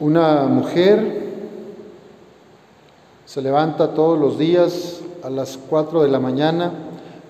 [0.00, 1.24] Una mujer
[3.26, 6.72] se levanta todos los días a las 4 de la mañana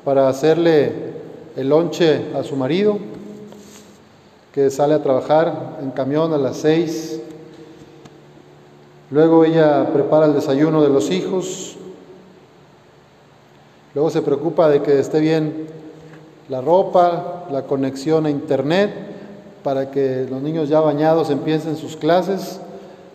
[0.04, 0.92] para hacerle
[1.56, 2.98] el lonche a su marido,
[4.54, 7.20] que sale a trabajar en camión a las 6.
[9.10, 11.76] Luego ella prepara el desayuno de los hijos.
[13.96, 15.66] Luego se preocupa de que esté bien
[16.48, 19.09] la ropa, la conexión a internet
[19.62, 22.60] para que los niños ya bañados empiecen sus clases,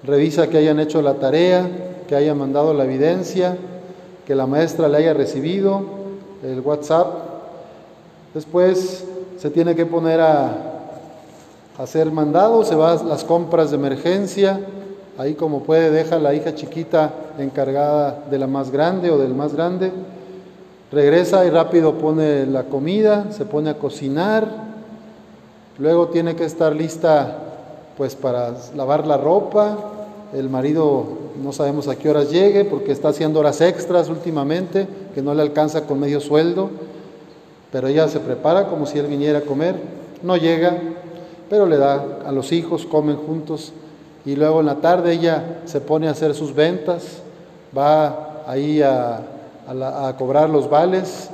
[0.03, 1.67] revisa que hayan hecho la tarea,
[2.07, 3.57] que hayan mandado la evidencia,
[4.25, 5.81] que la maestra le haya recibido
[6.43, 7.07] el WhatsApp.
[8.33, 9.05] Después
[9.37, 10.71] se tiene que poner a,
[11.77, 14.61] hacer mandado, se va las compras de emergencia,
[15.17, 19.53] ahí como puede deja la hija chiquita encargada de la más grande o del más
[19.53, 19.91] grande,
[20.91, 24.47] regresa y rápido pone la comida, se pone a cocinar,
[25.77, 27.37] Luego tiene que estar lista
[27.97, 29.77] pues para lavar la ropa.
[30.33, 31.05] El marido
[31.41, 35.41] no sabemos a qué horas llegue porque está haciendo horas extras últimamente, que no le
[35.41, 36.69] alcanza con medio sueldo.
[37.71, 39.75] Pero ella se prepara como si él viniera a comer.
[40.23, 40.77] No llega,
[41.49, 43.73] pero le da a los hijos, comen juntos.
[44.25, 47.21] Y luego en la tarde ella se pone a hacer sus ventas,
[47.77, 49.19] va ahí a,
[49.67, 51.29] a cobrar los vales,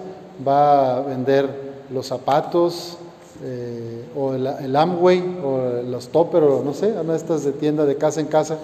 [0.46, 1.48] va a vender
[1.92, 2.98] los zapatos,
[3.44, 7.86] eh, o el, Amway, o los Topper, o no sé, una de estas de tienda
[7.86, 8.58] de casa en casa.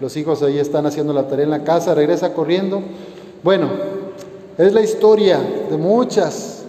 [0.00, 2.82] Los hijos ahí están haciendo la tarea en la casa, regresa corriendo.
[3.42, 3.68] Bueno,
[4.58, 5.40] es la historia
[5.70, 6.64] de muchas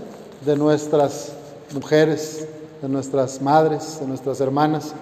[0.45, 1.33] de nuestras
[1.73, 2.47] mujeres,
[2.81, 4.93] de nuestras madres, de nuestras hermanas.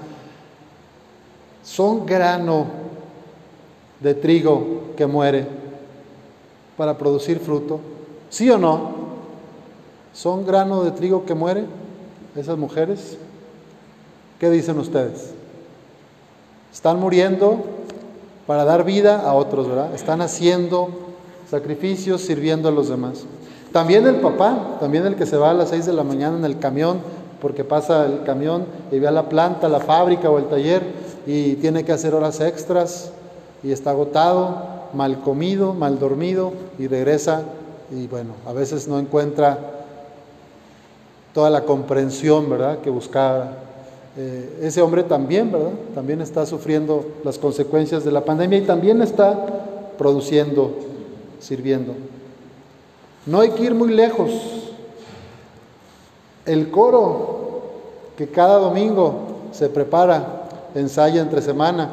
[1.63, 2.65] Son grano
[3.99, 5.45] de trigo que muere
[6.77, 7.79] para producir fruto.
[8.29, 8.91] ¿Sí o no?
[10.13, 11.65] ¿Son grano de trigo que muere?
[12.35, 13.17] Esas mujeres?
[14.39, 15.31] ¿Qué dicen ustedes?
[16.71, 17.63] Están muriendo
[18.47, 19.93] para dar vida a otros, ¿verdad?
[19.93, 20.89] Están haciendo
[21.49, 23.25] sacrificios, sirviendo a los demás.
[23.71, 26.45] También el papá, también el que se va a las 6 de la mañana en
[26.45, 26.99] el camión,
[27.41, 30.83] porque pasa el camión y ve a la planta, la fábrica o el taller
[31.25, 33.11] y tiene que hacer horas extras
[33.63, 34.63] y está agotado,
[34.93, 37.43] mal comido, mal dormido y regresa
[37.91, 39.78] y bueno, a veces no encuentra
[41.33, 43.53] toda la comprensión, ¿verdad?, que buscaba.
[44.17, 49.01] Eh, ese hombre también, ¿verdad?, también está sufriendo las consecuencias de la pandemia y también
[49.01, 49.45] está
[49.97, 50.73] produciendo,
[51.39, 51.93] sirviendo.
[53.25, 54.31] No hay que ir muy lejos.
[56.45, 57.61] El coro
[58.17, 59.13] que cada domingo
[59.51, 61.89] se prepara, ensaya entre semana,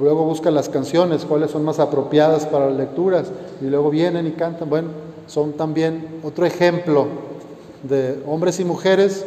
[0.00, 3.26] luego busca las canciones, cuáles son más apropiadas para las lecturas,
[3.60, 4.70] y luego vienen y cantan.
[4.70, 4.88] Bueno,
[5.26, 7.29] son también otro ejemplo
[7.82, 9.24] de hombres y mujeres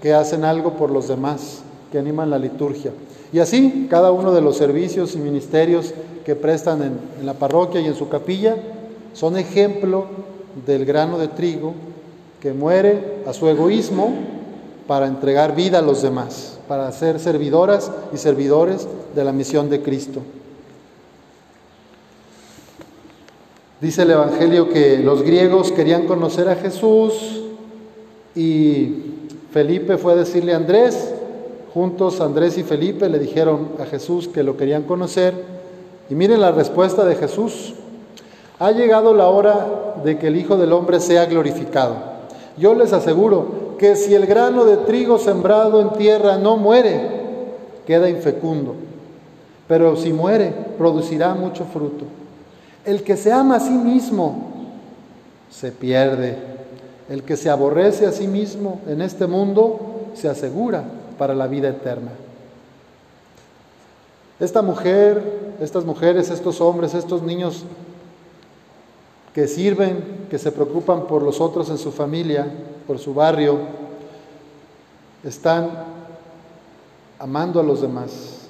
[0.00, 1.62] que hacen algo por los demás,
[1.92, 2.92] que animan la liturgia.
[3.32, 5.92] Y así, cada uno de los servicios y ministerios
[6.24, 8.56] que prestan en, la parroquia y en su capilla
[9.14, 10.06] son ejemplo
[10.66, 11.74] del grano de trigo
[12.40, 14.12] que muere a su egoísmo
[14.86, 19.82] para entregar vida a los demás, para ser servidoras y servidores de la misión de
[19.82, 20.20] Cristo.
[23.80, 27.39] Dice el Evangelio que los griegos querían conocer a Jesús,
[28.34, 29.04] y
[29.52, 31.12] Felipe fue a decirle a Andrés,
[31.74, 35.34] juntos Andrés y Felipe le dijeron a Jesús que lo querían conocer.
[36.08, 37.74] Y miren la respuesta de Jesús.
[38.58, 41.96] Ha llegado la hora de que el Hijo del Hombre sea glorificado.
[42.56, 47.08] Yo les aseguro que si el grano de trigo sembrado en tierra no muere,
[47.86, 48.74] queda infecundo.
[49.66, 52.04] Pero si muere, producirá mucho fruto.
[52.84, 54.50] El que se ama a sí mismo
[55.48, 56.59] se pierde
[57.10, 60.84] el que se aborrece a sí mismo en este mundo se asegura
[61.18, 62.12] para la vida eterna.
[64.38, 67.64] Esta mujer, estas mujeres, estos hombres, estos niños
[69.34, 72.46] que sirven, que se preocupan por los otros en su familia,
[72.86, 73.58] por su barrio,
[75.24, 75.68] están
[77.18, 78.46] amando a los demás.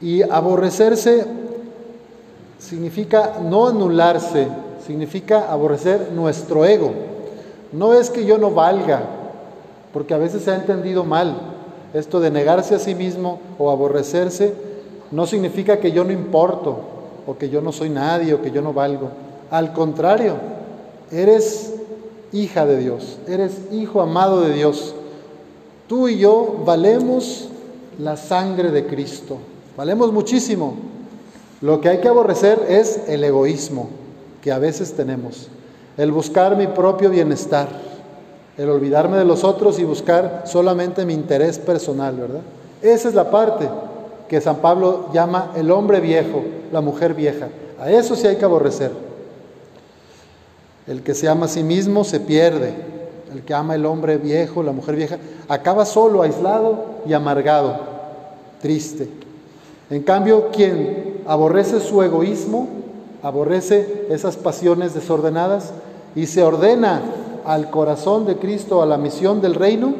[0.00, 1.26] Y aborrecerse
[2.58, 4.48] significa no anularse,
[4.84, 7.13] significa aborrecer nuestro ego.
[7.74, 9.02] No es que yo no valga,
[9.92, 11.36] porque a veces se ha entendido mal.
[11.92, 14.54] Esto de negarse a sí mismo o aborrecerse
[15.10, 16.78] no significa que yo no importo,
[17.26, 19.08] o que yo no soy nadie, o que yo no valgo.
[19.50, 20.36] Al contrario,
[21.10, 21.74] eres
[22.32, 24.94] hija de Dios, eres hijo amado de Dios.
[25.88, 27.48] Tú y yo valemos
[27.98, 29.38] la sangre de Cristo,
[29.76, 30.74] valemos muchísimo.
[31.60, 33.88] Lo que hay que aborrecer es el egoísmo
[34.42, 35.48] que a veces tenemos
[35.96, 37.68] el buscar mi propio bienestar,
[38.56, 42.40] el olvidarme de los otros y buscar solamente mi interés personal, ¿verdad?
[42.82, 43.68] Esa es la parte
[44.28, 46.42] que San Pablo llama el hombre viejo,
[46.72, 47.48] la mujer vieja.
[47.80, 48.90] A eso sí hay que aborrecer.
[50.86, 52.74] El que se ama a sí mismo se pierde.
[53.32, 55.18] El que ama el hombre viejo, la mujer vieja,
[55.48, 57.80] acaba solo, aislado y amargado,
[58.60, 59.08] triste.
[59.90, 62.68] En cambio, quien aborrece su egoísmo,
[63.24, 65.72] aborrece esas pasiones desordenadas
[66.14, 67.00] y se ordena
[67.46, 69.94] al corazón de Cristo, a la misión del reino,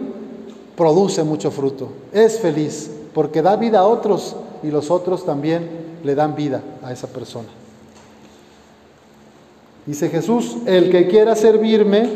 [0.76, 1.88] produce mucho fruto.
[2.12, 5.68] Es feliz porque da vida a otros y los otros también
[6.04, 7.48] le dan vida a esa persona.
[9.86, 12.08] Dice Jesús, el que quiera servirme,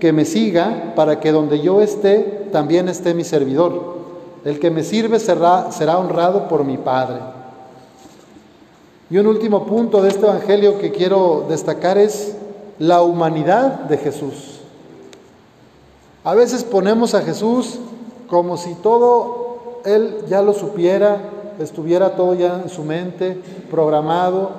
[0.00, 3.94] que me siga, para que donde yo esté, también esté mi servidor.
[4.46, 7.43] El que me sirve será, será honrado por mi Padre.
[9.10, 12.34] Y un último punto de este Evangelio que quiero destacar es
[12.78, 14.60] la humanidad de Jesús.
[16.24, 17.78] A veces ponemos a Jesús
[18.28, 21.20] como si todo Él ya lo supiera,
[21.58, 23.38] estuviera todo ya en su mente,
[23.70, 24.52] programado,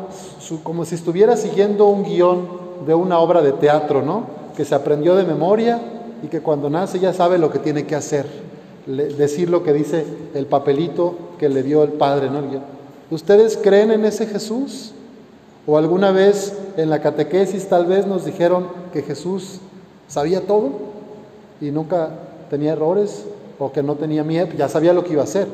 [0.64, 2.48] como si estuviera siguiendo un guion
[2.86, 4.26] de una obra de teatro, ¿no?
[4.56, 5.82] Que se aprendió de memoria
[6.22, 8.28] y que cuando nace ya sabe lo que tiene que hacer,
[8.86, 10.06] decir lo que dice
[10.36, 12.42] el papelito que le dio el Padre, ¿no?
[13.12, 14.92] ¿Ustedes creen en ese Jesús?
[15.68, 19.60] ¿O alguna vez en la catequesis tal vez nos dijeron que Jesús
[20.08, 20.70] sabía todo
[21.60, 22.10] y nunca
[22.50, 23.26] tenía errores
[23.58, 25.48] o que no tenía miedo, ya sabía lo que iba a hacer?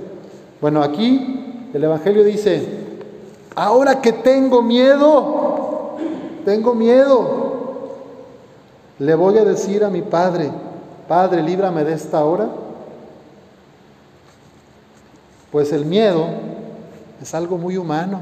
[0.59, 2.65] Bueno, aquí el Evangelio dice,
[3.55, 5.95] ahora que tengo miedo,
[6.43, 7.51] tengo miedo,
[8.99, 10.51] le voy a decir a mi Padre,
[11.07, 12.49] Padre, líbrame de esta hora.
[15.51, 16.27] Pues el miedo
[17.21, 18.21] es algo muy humano.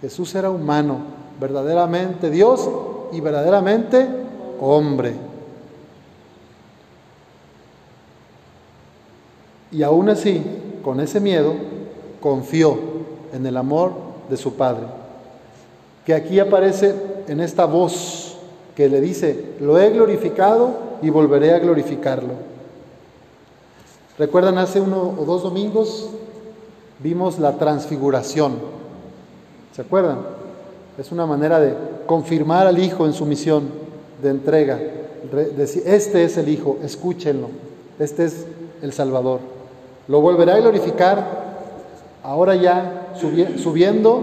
[0.00, 0.98] Jesús era humano,
[1.40, 2.68] verdaderamente Dios
[3.12, 4.06] y verdaderamente
[4.60, 5.14] hombre.
[9.70, 10.42] Y aún así,
[10.82, 11.54] con ese miedo,
[12.20, 12.78] confió
[13.32, 13.92] en el amor
[14.28, 14.86] de su Padre.
[16.04, 16.94] Que aquí aparece
[17.26, 18.36] en esta voz
[18.76, 22.34] que le dice, lo he glorificado y volveré a glorificarlo.
[24.18, 26.10] ¿Recuerdan hace uno o dos domingos?
[26.98, 28.54] Vimos la transfiguración.
[29.74, 30.18] ¿Se acuerdan?
[30.98, 31.74] Es una manera de
[32.06, 33.68] confirmar al Hijo en su misión
[34.22, 34.78] de entrega.
[35.56, 37.48] Decir, este es el Hijo, escúchenlo.
[37.98, 38.46] Este es
[38.82, 39.40] el Salvador.
[40.08, 41.44] Lo volverá a glorificar
[42.22, 43.08] ahora ya
[43.56, 44.22] subiendo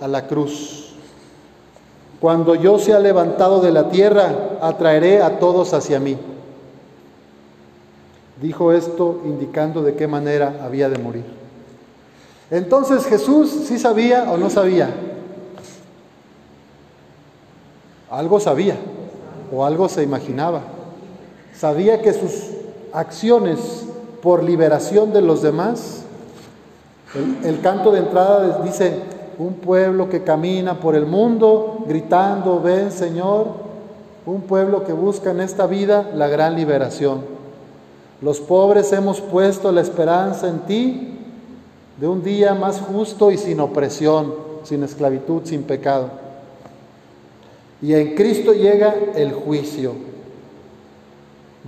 [0.00, 0.94] a la cruz.
[2.20, 6.16] Cuando yo sea levantado de la tierra, atraeré a todos hacia mí.
[8.40, 11.24] Dijo esto indicando de qué manera había de morir.
[12.50, 14.94] Entonces Jesús sí sabía o no sabía.
[18.10, 18.76] Algo sabía
[19.52, 20.60] o algo se imaginaba.
[21.54, 22.50] Sabía que sus
[22.92, 23.86] acciones
[24.22, 26.02] por liberación de los demás.
[27.44, 29.00] El, canto de entrada dice,
[29.38, 33.46] un pueblo que camina por el mundo gritando, ven Señor,
[34.26, 37.22] un pueblo que busca en esta vida la gran liberación.
[38.20, 41.15] Los pobres hemos puesto la esperanza en ti
[41.98, 44.34] de un día más justo y sin opresión,
[44.64, 46.10] sin esclavitud, sin pecado.
[47.80, 49.92] Y en Cristo llega el juicio.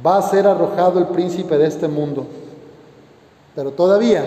[0.04, 2.26] Va a ser arrojado el príncipe de este mundo.
[3.54, 4.24] Pero todavía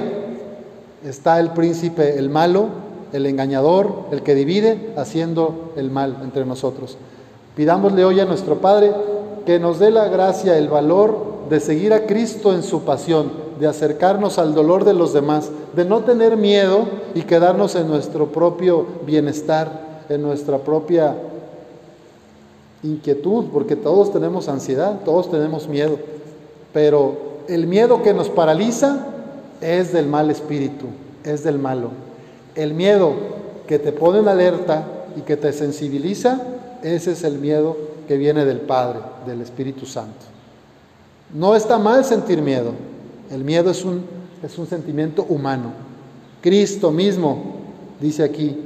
[1.06, 2.68] está el príncipe, el malo,
[3.14, 6.98] el engañador, el que divide, haciendo el mal entre nosotros.
[7.56, 8.92] Pidámosle hoy a nuestro Padre
[9.46, 13.68] que nos dé la gracia, el valor de seguir a Cristo en su pasión, de
[13.68, 18.86] acercarnos al dolor de los demás, de no tener miedo y quedarnos en nuestro propio
[19.06, 21.16] bienestar, en nuestra propia
[22.84, 25.98] inquietud, porque todos tenemos ansiedad, todos tenemos miedo,
[26.74, 29.08] pero el miedo que nos paraliza
[29.62, 30.88] es del mal espíritu,
[31.24, 31.90] es del malo.
[32.56, 33.14] El miedo
[33.68, 36.42] que te pone en alerta y que te sensibiliza,
[36.82, 37.78] ese es el miedo
[38.08, 40.26] que viene del Padre, del Espíritu Santo.
[41.34, 42.74] No está mal sentir miedo.
[43.32, 44.04] El miedo es un,
[44.44, 45.72] es un sentimiento humano.
[46.42, 47.62] Cristo mismo
[48.02, 48.58] dice aquí,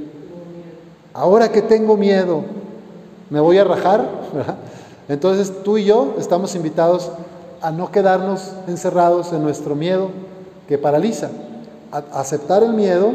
[1.14, 2.42] ahora que tengo miedo,
[3.30, 4.08] ¿me voy a rajar?
[5.08, 7.12] Entonces tú y yo estamos invitados
[7.62, 10.08] a no quedarnos encerrados en nuestro miedo,
[10.68, 11.30] que paraliza.
[11.92, 13.12] aceptar el miedo,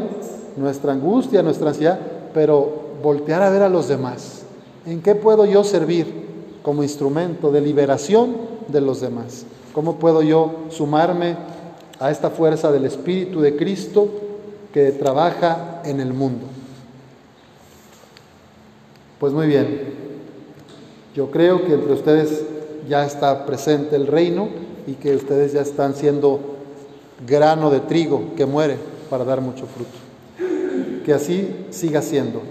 [0.56, 1.98] nuestra angustia, nuestra ansiedad,
[2.32, 4.42] pero voltear a ver a los demás.
[4.86, 6.06] ¿En qué puedo yo servir
[6.62, 8.36] como instrumento de liberación
[8.68, 9.44] de los demás?
[9.72, 11.36] ¿Cómo puedo yo sumarme
[11.98, 14.08] a esta fuerza del Espíritu de Cristo
[14.72, 16.46] que trabaja en el mundo?
[19.18, 19.94] Pues muy bien,
[21.14, 22.42] yo creo que entre ustedes
[22.88, 24.48] ya está presente el reino
[24.86, 26.40] y que ustedes ya están siendo
[27.26, 28.76] grano de trigo que muere
[29.08, 31.02] para dar mucho fruto.
[31.04, 32.42] Que así siga siendo.